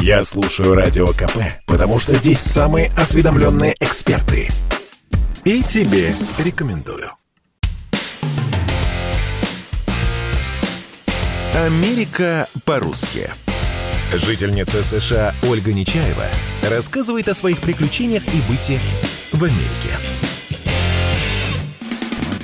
Я 0.00 0.22
слушаю 0.22 0.74
Радио 0.74 1.08
КП, 1.08 1.38
потому 1.66 1.98
что 1.98 2.14
здесь 2.14 2.40
самые 2.40 2.90
осведомленные 2.96 3.74
эксперты. 3.80 4.48
И 5.44 5.62
тебе 5.62 6.14
рекомендую. 6.38 7.10
Америка 11.54 12.46
по-русски. 12.64 13.30
Жительница 14.12 14.82
США 14.82 15.34
Ольга 15.42 15.72
Нечаева 15.72 16.24
рассказывает 16.70 17.28
о 17.28 17.34
своих 17.34 17.60
приключениях 17.60 18.22
и 18.26 18.40
быте 18.48 18.80
в 19.32 19.44
Америке. 19.44 20.17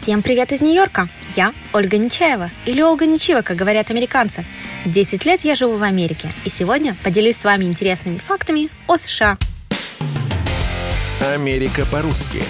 Всем 0.00 0.22
привет 0.22 0.50
из 0.50 0.62
Нью-Йорка! 0.62 1.10
Я 1.36 1.52
Ольга 1.74 1.98
Нечаева, 1.98 2.50
или 2.64 2.80
Ольга 2.80 3.04
Нечива, 3.04 3.42
как 3.42 3.58
говорят 3.58 3.90
американцы. 3.90 4.46
10 4.86 5.26
лет 5.26 5.42
я 5.42 5.54
живу 5.54 5.76
в 5.76 5.82
Америке, 5.82 6.32
и 6.46 6.48
сегодня 6.48 6.96
поделюсь 7.04 7.36
с 7.36 7.44
вами 7.44 7.66
интересными 7.66 8.16
фактами 8.16 8.70
о 8.86 8.96
США. 8.96 9.36
Америка 11.34 11.84
по-русски. 11.92 12.42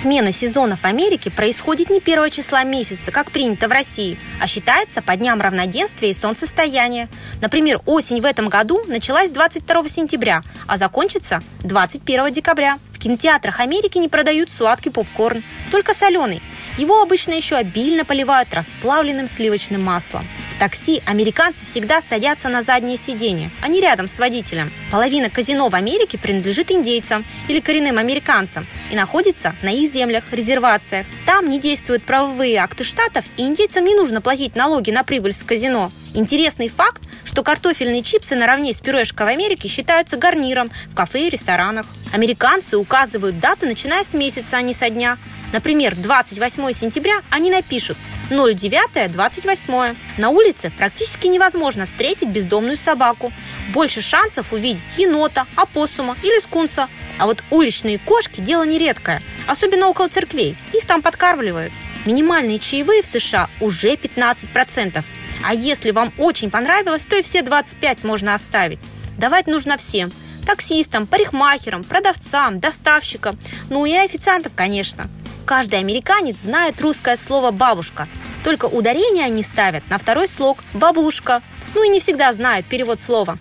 Смена 0.00 0.30
сезонов 0.30 0.82
в 0.82 0.84
Америке 0.84 1.32
происходит 1.32 1.90
не 1.90 1.98
1 1.98 2.30
числа 2.30 2.62
месяца, 2.62 3.10
как 3.10 3.32
принято 3.32 3.66
в 3.66 3.72
России, 3.72 4.18
а 4.40 4.46
считается 4.46 5.02
по 5.02 5.16
дням 5.16 5.40
равноденствия 5.40 6.10
и 6.10 6.14
солнцестояния. 6.14 7.08
Например, 7.40 7.80
осень 7.86 8.20
в 8.20 8.24
этом 8.24 8.48
году 8.48 8.84
началась 8.86 9.30
22 9.30 9.88
сентября, 9.88 10.44
а 10.68 10.76
закончится 10.76 11.40
21 11.64 12.32
декабря. 12.32 12.78
В 12.96 12.98
кинотеатрах 12.98 13.60
Америки 13.60 13.98
не 13.98 14.08
продают 14.08 14.48
сладкий 14.48 14.88
попкорн, 14.88 15.42
только 15.70 15.92
соленый. 15.92 16.40
Его 16.78 17.02
обычно 17.02 17.34
еще 17.34 17.56
обильно 17.56 18.06
поливают 18.06 18.54
расплавленным 18.54 19.28
сливочным 19.28 19.82
маслом. 19.82 20.26
Такси 20.58 21.02
американцы 21.04 21.66
всегда 21.66 22.00
садятся 22.00 22.48
на 22.48 22.62
заднее 22.62 22.96
сиденье, 22.96 23.50
а 23.60 23.68
не 23.68 23.80
рядом 23.80 24.08
с 24.08 24.18
водителем. 24.18 24.70
Половина 24.90 25.28
казино 25.28 25.68
в 25.68 25.74
Америке 25.74 26.16
принадлежит 26.16 26.70
индейцам 26.70 27.26
или 27.48 27.60
коренным 27.60 27.98
американцам 27.98 28.66
и 28.90 28.96
находится 28.96 29.54
на 29.60 29.68
их 29.68 29.92
землях, 29.92 30.24
резервациях. 30.32 31.06
Там 31.26 31.50
не 31.50 31.60
действуют 31.60 32.04
правовые 32.04 32.56
акты 32.56 32.84
штатов, 32.84 33.26
и 33.36 33.42
индейцам 33.42 33.84
не 33.84 33.94
нужно 33.94 34.22
платить 34.22 34.56
налоги 34.56 34.90
на 34.90 35.04
прибыль 35.04 35.34
с 35.34 35.42
казино. 35.42 35.92
Интересный 36.14 36.68
факт, 36.68 37.02
что 37.24 37.42
картофельные 37.42 38.02
чипсы 38.02 38.34
наравне 38.34 38.72
с 38.72 38.80
пюрешкой 38.80 39.26
в 39.26 39.28
Америке 39.28 39.68
считаются 39.68 40.16
гарниром 40.16 40.70
в 40.86 40.94
кафе 40.94 41.26
и 41.26 41.30
ресторанах. 41.30 41.84
Американцы 42.14 42.78
указывают 42.78 43.38
даты, 43.40 43.66
начиная 43.66 44.04
с 44.04 44.14
месяца, 44.14 44.56
а 44.56 44.62
не 44.62 44.72
со 44.72 44.88
дня. 44.88 45.18
Например, 45.52 45.94
28 45.94 46.72
сентября 46.72 47.20
они 47.30 47.50
напишут 47.50 47.98
09-28. 48.30 49.96
На 50.18 50.30
улице 50.30 50.72
практически 50.76 51.26
невозможно 51.26 51.86
встретить 51.86 52.28
бездомную 52.28 52.76
собаку. 52.76 53.32
Больше 53.72 54.02
шансов 54.02 54.52
увидеть 54.52 54.82
енота, 54.96 55.46
опоссума 55.56 56.16
или 56.22 56.40
скунса. 56.40 56.88
А 57.18 57.26
вот 57.26 57.42
уличные 57.50 57.98
кошки– 57.98 58.40
дело 58.42 58.64
нередкое, 58.64 59.22
особенно 59.46 59.88
около 59.88 60.08
церквей. 60.08 60.56
Их 60.72 60.86
там 60.86 61.02
подкармливают. 61.02 61.72
Минимальные 62.04 62.58
чаевые 62.58 63.02
в 63.02 63.06
США 63.06 63.48
уже 63.60 63.94
15%. 63.94 65.04
А 65.42 65.54
если 65.54 65.90
вам 65.90 66.12
очень 66.18 66.50
понравилось, 66.50 67.04
то 67.04 67.16
и 67.16 67.22
все 67.22 67.42
25 67.42 68.04
можно 68.04 68.34
оставить. 68.34 68.80
Давать 69.18 69.46
нужно 69.46 69.76
всем– 69.76 70.12
таксистам, 70.46 71.06
парикмахерам, 71.06 71.84
продавцам, 71.84 72.60
доставщикам, 72.60 73.36
ну 73.68 73.84
и 73.84 73.92
официантам, 73.94 74.52
конечно. 74.54 75.08
Каждый 75.46 75.78
американец 75.78 76.38
знает 76.38 76.80
русское 76.80 77.16
слово 77.16 77.52
«бабушка», 77.52 78.08
только 78.42 78.66
ударение 78.66 79.24
они 79.24 79.44
ставят 79.44 79.88
на 79.88 79.96
второй 79.96 80.26
слог 80.26 80.58
«бабушка». 80.74 81.40
Ну 81.74 81.84
и 81.84 81.88
не 81.88 82.00
всегда 82.00 82.32
знают 82.32 82.66
перевод 82.66 82.98
слова. 82.98 83.38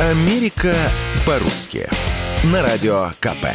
Америка 0.00 0.74
по-русски. 1.24 1.88
На 2.42 2.62
радио 2.62 3.10
КП. 3.20 3.46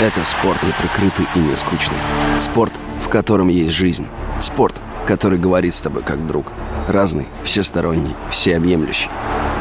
Это 0.00 0.24
спорт 0.24 0.60
неприкрытый 0.64 1.26
и 1.36 1.38
не 1.38 1.54
скучный. 1.54 1.98
Спорт, 2.36 2.72
в 3.04 3.08
котором 3.08 3.48
есть 3.48 3.74
жизнь. 3.74 4.08
Спорт, 4.40 4.80
который 5.06 5.38
говорит 5.38 5.74
с 5.74 5.80
тобой 5.80 6.02
как 6.02 6.26
друг. 6.26 6.52
Разный, 6.88 7.28
всесторонний, 7.44 8.16
всеобъемлющий. 8.32 9.10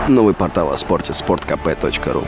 Новый 0.07 0.33
портал 0.33 0.71
о 0.71 0.77
спорте– 0.77 1.11
sportkp.ru 1.13 2.27